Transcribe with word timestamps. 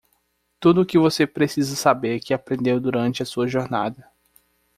Tudo 0.59 0.81
o 0.81 0.85
que 0.87 0.97
você 0.97 1.27
precisa 1.27 1.75
saber 1.75 2.19
que 2.21 2.33
aprendeu 2.33 2.79
durante 2.79 3.21
a 3.21 3.25
sua 3.27 3.47
jornada. 3.47 4.09